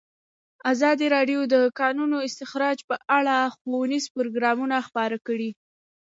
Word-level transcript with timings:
ازادي 0.71 1.07
راډیو 1.15 1.39
د 1.47 1.49
د 1.53 1.55
کانونو 1.79 2.17
استخراج 2.27 2.77
په 2.89 2.95
اړه 3.17 3.35
ښوونیز 3.55 4.05
پروګرامونه 4.15 4.77
خپاره 4.87 5.17
کړي. 5.27 5.49